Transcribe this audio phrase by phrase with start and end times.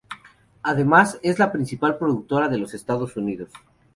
[0.63, 3.51] Además es la principal productora de los Estados Unidos.